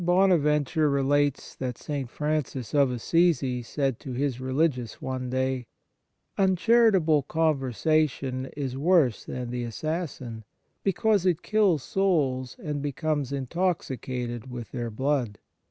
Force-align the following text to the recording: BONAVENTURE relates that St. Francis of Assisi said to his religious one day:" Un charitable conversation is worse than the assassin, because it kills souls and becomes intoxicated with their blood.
BONAVENTURE 0.03 0.89
relates 0.89 1.55
that 1.57 1.77
St. 1.77 2.09
Francis 2.09 2.73
of 2.73 2.89
Assisi 2.89 3.61
said 3.61 3.99
to 3.99 4.13
his 4.13 4.41
religious 4.41 4.99
one 4.99 5.29
day:" 5.29 5.67
Un 6.39 6.55
charitable 6.55 7.21
conversation 7.21 8.47
is 8.57 8.75
worse 8.75 9.23
than 9.25 9.51
the 9.51 9.63
assassin, 9.63 10.43
because 10.81 11.27
it 11.27 11.43
kills 11.43 11.83
souls 11.83 12.57
and 12.57 12.81
becomes 12.81 13.31
intoxicated 13.31 14.49
with 14.49 14.71
their 14.71 14.89
blood. 14.89 15.37